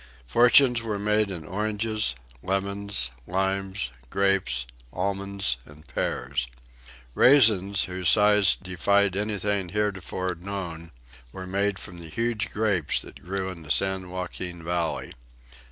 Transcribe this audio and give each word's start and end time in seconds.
Fortunes 0.25 0.81
were 0.81 0.97
made 0.97 1.29
in 1.29 1.45
oranges, 1.45 2.15
lemons, 2.41 3.11
limes, 3.27 3.91
grapes, 4.09 4.65
almonds 4.91 5.57
and 5.63 5.87
pears. 5.87 6.47
Raisins, 7.13 7.83
whose 7.83 8.09
size 8.09 8.55
defied 8.59 9.15
anything 9.15 9.69
heretofore 9.69 10.33
known, 10.33 10.89
were 11.31 11.45
made 11.45 11.77
from 11.77 11.99
the 11.99 12.09
huge 12.09 12.51
grapes 12.51 12.99
that 13.01 13.21
grew 13.23 13.49
in 13.49 13.61
the 13.61 13.69
San 13.69 14.09
Joaquin 14.09 14.63
Valley. 14.63 15.13